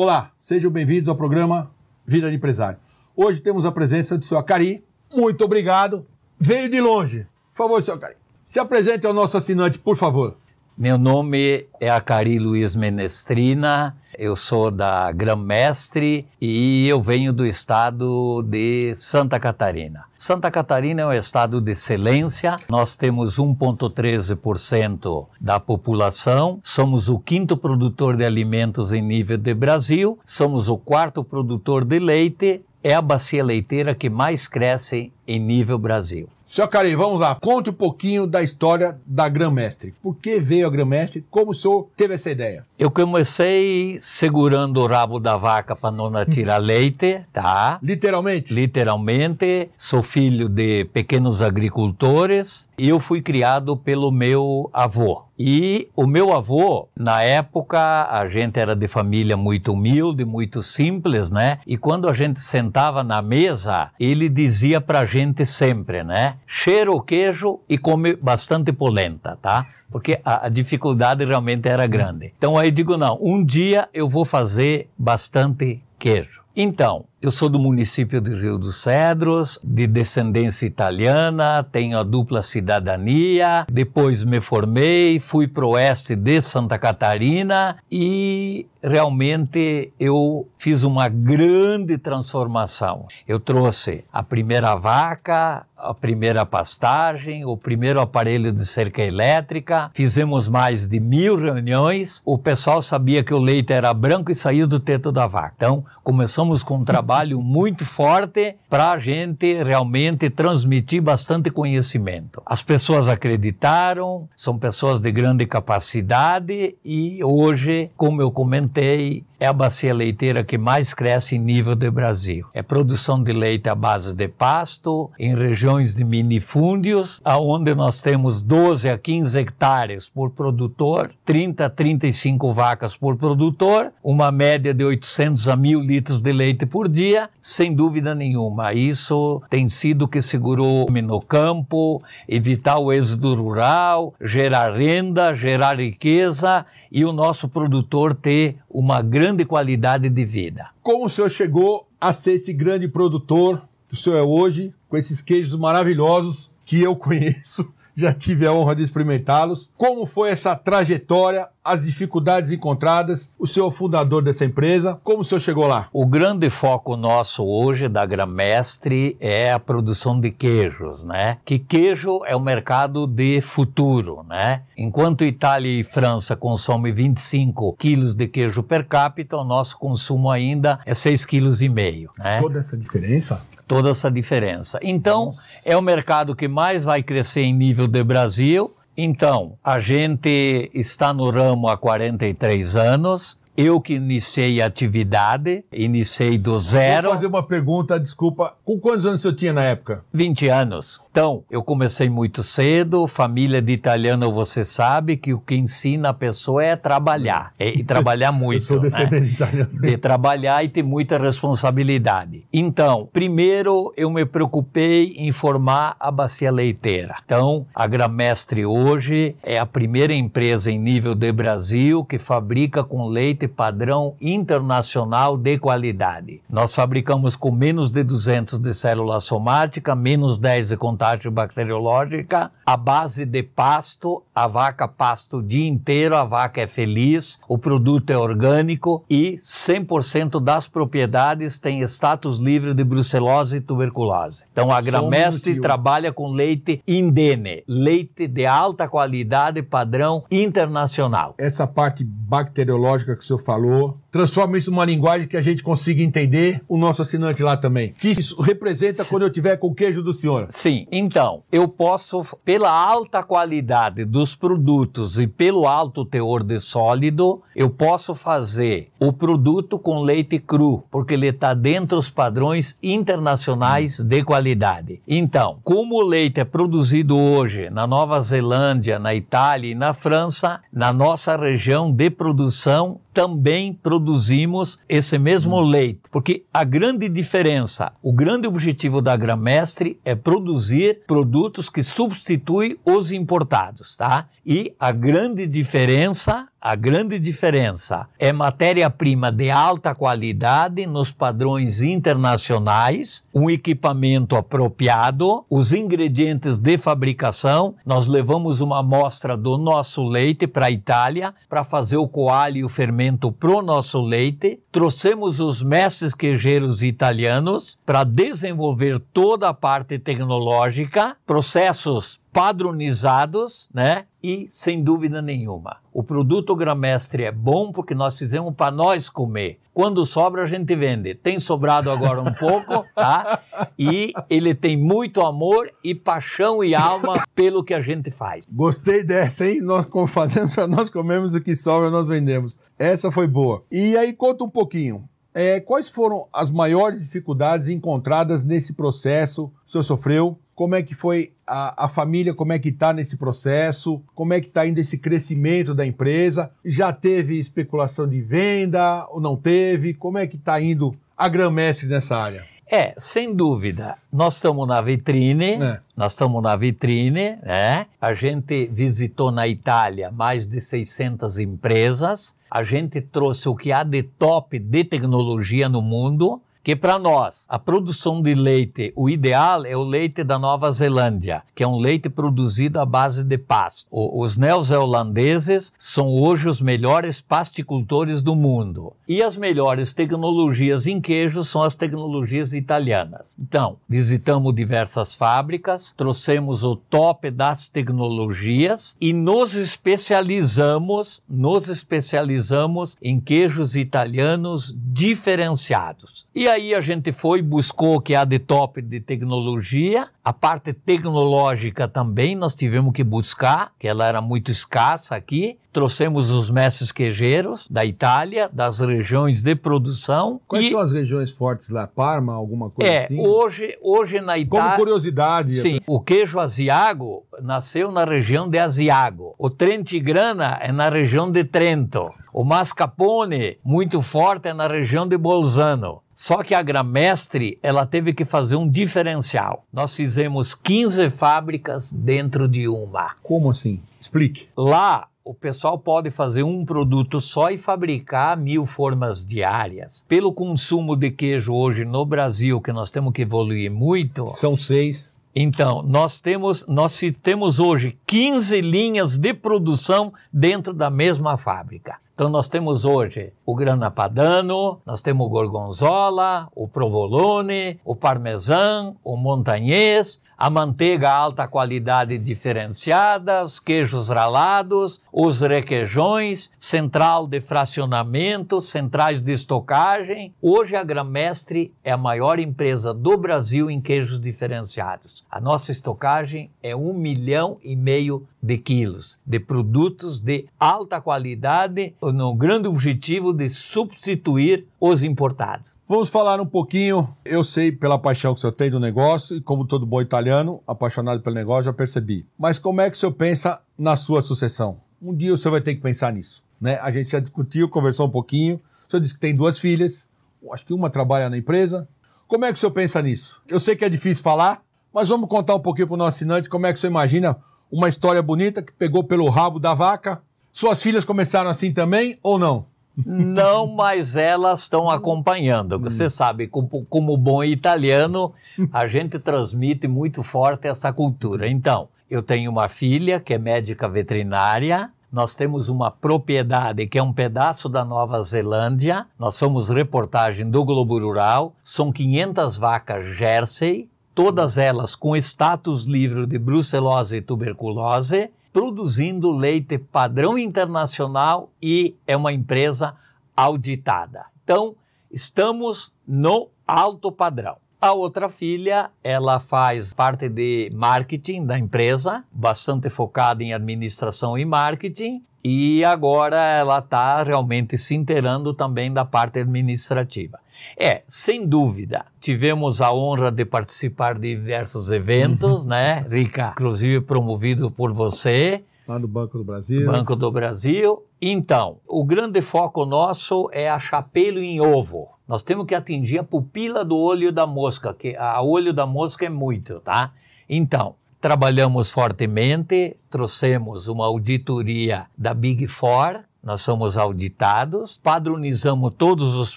[0.00, 1.72] Olá, sejam bem-vindos ao programa
[2.06, 2.78] Vida de Empresário.
[3.16, 4.84] Hoje temos a presença do senhor Acari.
[5.12, 6.06] Muito obrigado.
[6.38, 7.26] Veio de longe.
[7.50, 8.14] Por favor, senhor Acari.
[8.44, 10.36] Se apresente ao nosso assinante, por favor.
[10.76, 18.42] Meu nome é Acari Luiz Menestrina, eu sou da Grã-Mestre e eu venho do estado
[18.42, 20.06] de Santa Catarina.
[20.16, 27.56] Santa Catarina é um estado de excelência, nós temos 1,13% da população, somos o quinto
[27.56, 33.02] produtor de alimentos em nível de Brasil, somos o quarto produtor de leite, é a
[33.02, 36.28] bacia leiteira que mais cresce em nível Brasil.
[36.48, 37.34] Senhor Cari, vamos lá.
[37.34, 39.92] Conte um pouquinho da história da Grã-Mestre.
[40.02, 41.22] Por que veio a Grã-Mestre?
[41.28, 42.64] Como o senhor teve essa ideia?
[42.78, 47.78] Eu comecei segurando o rabo da vaca para não tirar leite, tá?
[47.82, 48.54] Literalmente?
[48.54, 49.68] Literalmente.
[49.76, 55.24] Sou filho de pequenos agricultores eu fui criado pelo meu avô.
[55.38, 61.30] E o meu avô, na época, a gente era de família muito humilde, muito simples,
[61.32, 61.58] né?
[61.66, 66.36] E quando a gente sentava na mesa, ele dizia pra gente sempre, né?
[66.46, 69.66] Cheira o queijo e come bastante polenta, tá?
[69.90, 72.32] Porque a, a dificuldade realmente era grande.
[72.36, 76.42] Então aí digo, não, um dia eu vou fazer bastante queijo.
[76.54, 82.42] Então, eu sou do município de Rio dos Cedros, de descendência italiana, tenho a dupla
[82.42, 83.66] cidadania.
[83.70, 91.08] Depois me formei, fui para o oeste de Santa Catarina e realmente eu fiz uma
[91.08, 93.08] grande transformação.
[93.26, 99.90] Eu trouxe a primeira vaca, a primeira pastagem, o primeiro aparelho de cerca elétrica.
[99.92, 102.22] Fizemos mais de mil reuniões.
[102.24, 105.54] O pessoal sabia que o leite era branco e saía do teto da vaca.
[105.56, 107.07] Então, começamos com um trabalho
[107.40, 112.42] muito forte para a gente realmente transmitir bastante conhecimento.
[112.44, 119.52] As pessoas acreditaram, são pessoas de grande capacidade e hoje, como eu comentei, é a
[119.52, 122.46] bacia leiteira que mais cresce em nível de Brasil.
[122.52, 128.42] É produção de leite à base de pasto, em regiões de minifúndios, aonde nós temos
[128.42, 134.84] 12 a 15 hectares por produtor, 30 a 35 vacas por produtor, uma média de
[134.84, 138.72] 800 a 1000 litros de leite por dia, sem dúvida nenhuma.
[138.72, 145.78] Isso tem sido o que segurou no campo, evitar o êxodo rural, gerar renda, gerar
[145.78, 150.68] riqueza e o nosso produtor ter uma grande qualidade de vida.
[150.82, 154.96] Como o senhor chegou a ser esse grande produtor que o senhor é hoje, com
[154.96, 157.72] esses queijos maravilhosos que eu conheço?
[157.98, 159.68] Já tive a honra de experimentá-los.
[159.76, 165.40] Como foi essa trajetória, as dificuldades encontradas, o senhor fundador dessa empresa, como o senhor
[165.40, 165.88] chegou lá?
[165.92, 171.38] O grande foco nosso hoje da Gramestre é a produção de queijos, né?
[171.44, 174.62] Que queijo é o mercado de futuro, né?
[174.76, 180.78] Enquanto Itália e França consomem 25 quilos de queijo per capita, o nosso consumo ainda
[180.86, 182.40] é 6,5 kg, né?
[182.40, 183.42] Toda essa diferença?
[183.68, 184.80] Toda essa diferença.
[184.82, 185.60] Então, Nossa.
[185.64, 188.74] é o mercado que mais vai crescer em nível de Brasil.
[188.96, 193.36] Então, a gente está no ramo há 43 anos.
[193.56, 197.08] Eu que iniciei a atividade, iniciei do zero.
[197.08, 198.54] Vou fazer uma pergunta, desculpa.
[198.64, 200.04] Com quantos anos você tinha na época?
[200.12, 201.00] 20 anos.
[201.18, 206.14] Então, eu comecei muito cedo, família de italiano, você sabe que o que ensina a
[206.14, 208.62] pessoa é trabalhar, é, e trabalhar muito.
[208.62, 209.26] eu sou descendente né?
[209.26, 209.80] de italiano.
[209.80, 212.46] De trabalhar e ter muita responsabilidade.
[212.52, 217.16] Então, primeiro eu me preocupei em formar a bacia leiteira.
[217.24, 223.08] Então, a Gramestre hoje é a primeira empresa em nível de Brasil que fabrica com
[223.08, 226.40] leite padrão internacional de qualidade.
[226.48, 232.50] Nós fabricamos com menos de 200 de célula somática, menos 10 de contato contagem bacteriológica,
[232.66, 237.56] a base de pasto, a vaca pasta o dia inteiro, a vaca é feliz, o
[237.56, 244.44] produto é orgânico e 100% das propriedades tem status livre de brucelose e tuberculose.
[244.52, 251.34] Então a Gramestre trabalha com leite indene, leite de alta qualidade, padrão internacional.
[251.38, 256.02] Essa parte bacteriológica que o senhor falou, transforma isso numa linguagem que a gente consiga
[256.02, 257.94] entender, o nosso assinante lá também.
[257.98, 260.46] Que isso representa quando eu tiver com o queijo do senhor.
[260.50, 267.42] Sim, então, eu posso, pela alta qualidade dos produtos e pelo alto teor de sólido,
[267.54, 273.98] eu posso fazer o produto com leite cru, porque ele está dentro dos padrões internacionais
[273.98, 275.00] de qualidade.
[275.06, 280.60] Então, como o leite é produzido hoje na Nova Zelândia, na Itália e na França,
[280.72, 285.68] na nossa região de produção, também produzimos esse mesmo hum.
[285.68, 292.76] leite, porque a grande diferença, o grande objetivo da Gramestre é produzir produtos que substituem
[292.84, 294.28] os importados, tá?
[294.46, 303.24] E a grande diferença a grande diferença é matéria-prima de alta qualidade nos padrões internacionais,
[303.32, 307.76] um equipamento apropriado, os ingredientes de fabricação.
[307.86, 312.64] Nós levamos uma amostra do nosso leite para a Itália para fazer o coalho e
[312.64, 314.60] o fermento pro nosso leite.
[314.72, 324.04] Trouxemos os mestres queijeiros italianos para desenvolver toda a parte tecnológica, processos padronizados, né?
[324.22, 329.60] E sem dúvida nenhuma, o produto Gramestre é bom porque nós fizemos para nós comer.
[329.72, 331.14] Quando sobra a gente vende.
[331.14, 333.40] Tem sobrado agora um pouco, tá?
[333.78, 338.44] E ele tem muito amor e paixão e alma pelo que a gente faz.
[338.50, 339.60] Gostei dessa, hein?
[339.60, 342.58] Nós fazemos para nós comemos o que sobra nós vendemos.
[342.76, 343.62] Essa foi boa.
[343.70, 345.08] E aí conta um pouquinho.
[345.32, 349.44] É, quais foram as maiores dificuldades encontradas nesse processo?
[349.64, 350.36] O senhor sofreu?
[350.58, 352.34] Como é que foi a, a família?
[352.34, 354.02] Como é que está nesse processo?
[354.12, 356.50] Como é que está indo esse crescimento da empresa?
[356.64, 359.94] Já teve especulação de venda ou não teve?
[359.94, 362.44] Como é que está indo a Grã-Mestre nessa área?
[362.68, 363.98] É, sem dúvida.
[364.12, 365.78] Nós estamos na vitrine, é.
[365.96, 367.86] nós estamos na vitrine, né?
[368.00, 372.34] A gente visitou na Itália mais de 600 empresas.
[372.50, 377.46] A gente trouxe o que há de top de tecnologia no mundo que para nós
[377.48, 381.78] a produção de leite, o ideal é o leite da Nova Zelândia, que é um
[381.78, 383.88] leite produzido à base de pasto.
[383.90, 388.92] O, os neozelandeses são hoje os melhores pasticultores do mundo.
[389.08, 393.34] E as melhores tecnologias em queijo são as tecnologias italianas.
[393.40, 403.18] Então, visitamos diversas fábricas, trouxemos o top das tecnologias e nos especializamos, nos especializamos em
[403.18, 406.26] queijos italianos diferenciados.
[406.34, 410.32] E aí aí a gente foi, buscou o que há de top de tecnologia, a
[410.32, 415.58] parte tecnológica também nós tivemos que buscar, que ela era muito escassa aqui.
[415.72, 420.40] Trouxemos os mestres queijeiros da Itália, das regiões de produção.
[420.46, 420.70] Quais e...
[420.70, 421.86] são as regiões fortes lá?
[421.86, 423.20] Parma, alguma coisa é, assim?
[423.20, 424.64] Hoje, hoje na Itália.
[424.64, 425.52] Como curiosidade.
[425.52, 429.34] Sim, o queijo asiago nasceu na região de Asiago.
[429.38, 432.10] O Trentigrana é na região de Trento.
[432.32, 436.02] O mascarpone, muito forte, é na região de Bolzano.
[436.18, 439.64] Só que a Gramestre, ela teve que fazer um diferencial.
[439.72, 443.14] Nós fizemos 15 fábricas dentro de uma.
[443.22, 443.80] Como assim?
[444.00, 444.48] Explique.
[444.56, 450.04] Lá, o pessoal pode fazer um produto só e fabricar mil formas diárias.
[450.08, 454.26] Pelo consumo de queijo hoje no Brasil, que nós temos que evoluir muito.
[454.26, 455.14] São seis.
[455.32, 462.00] Então, nós temos, nós temos hoje 15 linhas de produção dentro da mesma fábrica.
[462.18, 468.96] Então nós temos hoje o grana padano, nós temos o gorgonzola, o provolone, o parmesão,
[469.04, 478.60] o montanhês, a manteiga alta qualidade diferenciada, os queijos ralados, os requeijões, central de fracionamento,
[478.60, 480.32] centrais de estocagem.
[480.40, 485.24] Hoje a Gramestre é a maior empresa do Brasil em queijos diferenciados.
[485.28, 491.96] A nossa estocagem é um milhão e meio de quilos de produtos de alta qualidade,
[492.12, 495.66] no grande objetivo de substituir os importados.
[495.88, 497.08] Vamos falar um pouquinho.
[497.24, 500.62] Eu sei pela paixão que o senhor tem do negócio e como todo bom italiano,
[500.66, 502.26] apaixonado pelo negócio, já percebi.
[502.38, 504.80] Mas como é que o senhor pensa na sua sucessão?
[505.00, 506.78] Um dia o senhor vai ter que pensar nisso, né?
[506.82, 508.60] A gente já discutiu, conversou um pouquinho.
[508.86, 510.08] O senhor disse que tem duas filhas.
[510.52, 511.88] Acho que uma trabalha na empresa.
[512.26, 513.40] Como é que o senhor pensa nisso?
[513.48, 514.60] Eu sei que é difícil falar,
[514.92, 517.38] mas vamos contar um pouquinho para o nosso assinante como é que o senhor imagina
[517.72, 520.22] uma história bonita que pegou pelo rabo da vaca.
[520.52, 522.66] Suas filhas começaram assim também ou não?
[523.06, 525.78] Não, mas elas estão acompanhando.
[525.78, 526.10] Você hum.
[526.10, 528.32] sabe, como, como bom italiano,
[528.72, 531.48] a gente transmite muito forte essa cultura.
[531.48, 537.02] Então, eu tenho uma filha que é médica veterinária, nós temos uma propriedade que é
[537.02, 539.06] um pedaço da Nova Zelândia.
[539.18, 541.54] Nós somos reportagem do Globo Rural.
[541.62, 549.78] São 500 vacas Jersey, todas elas com status livre de brucelose e tuberculose produzindo leite
[549.78, 552.94] padrão internacional e é uma empresa
[553.36, 554.26] auditada.
[554.42, 554.74] Então,
[555.10, 557.56] estamos no alto padrão.
[557.80, 564.44] A outra filha, ela faz parte de marketing da empresa, bastante focada em administração e
[564.44, 570.38] marketing, e agora ela está realmente se inteirando também da parte administrativa.
[570.76, 576.50] É, sem dúvida, tivemos a honra de participar de diversos eventos, né, Rica?
[576.52, 578.62] Inclusive promovido por você.
[578.86, 579.86] Lá no Banco do Brasil.
[579.86, 581.04] Banco do Brasil.
[581.20, 585.08] Então, o grande foco nosso é a chapelho em ovo.
[585.28, 589.26] Nós temos que atingir a pupila do olho da mosca, que a olho da mosca
[589.26, 590.12] é muito, tá?
[590.48, 599.56] Então, trabalhamos fortemente, trouxemos uma auditoria da Big Four, nós somos auditados, padronizamos todos os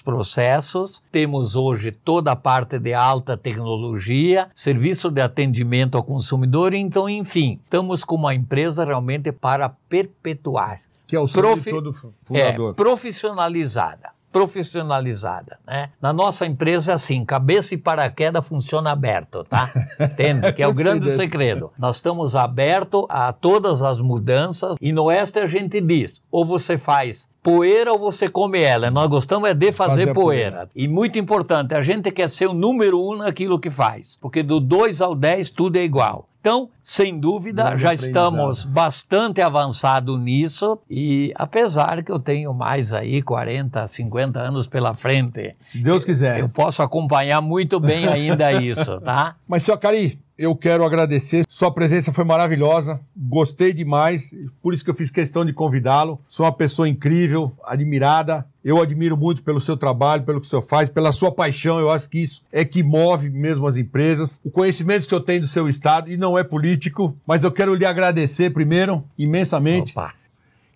[0.00, 7.08] processos, temos hoje toda a parte de alta tecnologia, serviço de atendimento ao consumidor, então,
[7.08, 10.80] enfim, estamos com uma empresa realmente para perpetuar.
[11.06, 12.70] Que é o Profi todo fundador.
[12.70, 15.90] É, profissionalizada profissionalizada, né?
[16.00, 19.70] Na nossa empresa é assim, cabeça e paraquedas funciona aberto, tá?
[20.00, 20.52] Entende?
[20.52, 21.70] Que é o grande segredo.
[21.78, 26.78] Nós estamos abertos a todas as mudanças e no Oeste a gente diz, ou você
[26.78, 28.90] faz poeira ou você come ela.
[28.90, 30.50] Nós gostamos é de fazer, fazer poeira.
[30.50, 30.70] poeira.
[30.74, 34.60] E muito importante, a gente quer ser o número um naquilo que faz, porque do
[34.60, 36.28] 2 ao 10 tudo é igual.
[36.42, 43.22] Então, sem dúvida, já estamos bastante avançados nisso e apesar que eu tenho mais aí
[43.22, 45.54] 40, 50 anos pela frente.
[45.60, 46.40] Se Deus quiser.
[46.40, 49.36] Eu posso acompanhar muito bem ainda isso, tá?
[49.46, 51.44] Mas, senhor Cari, eu quero agradecer.
[51.48, 56.20] Sua presença foi maravilhosa, gostei demais, por isso que eu fiz questão de convidá-lo.
[56.26, 58.44] Sou uma pessoa incrível, admirada.
[58.64, 61.78] Eu admiro muito pelo seu trabalho, pelo que o senhor faz, pela sua paixão.
[61.78, 64.40] Eu acho que isso é que move mesmo as empresas.
[64.44, 67.74] O conhecimento que eu tenho do seu estado, e não é político, mas eu quero
[67.74, 69.92] lhe agradecer primeiro, imensamente.
[69.92, 70.12] Opa.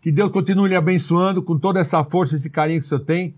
[0.01, 3.35] Que Deus continue lhe abençoando com toda essa força, esse carinho que o senhor tem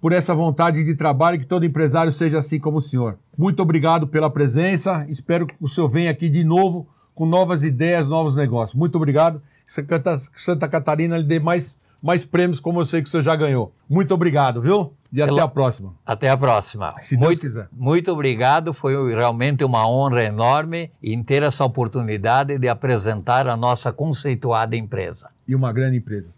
[0.00, 3.18] por essa vontade de trabalho e que todo empresário seja assim como o senhor.
[3.36, 5.04] Muito obrigado pela presença.
[5.08, 8.74] Espero que o senhor venha aqui de novo com novas ideias, novos negócios.
[8.74, 9.42] Muito obrigado.
[9.66, 13.36] Que Santa Catarina lhe dê mais, mais prêmios, como eu sei que o senhor já
[13.36, 13.72] ganhou.
[13.88, 14.94] Muito obrigado, viu?
[15.12, 15.94] E até a próxima.
[16.06, 16.94] Até a próxima.
[16.98, 17.68] Se Deus muito, quiser.
[17.72, 18.72] Muito obrigado.
[18.72, 25.30] Foi realmente uma honra enorme em ter essa oportunidade de apresentar a nossa conceituada empresa.
[25.46, 26.32] E uma grande empresa.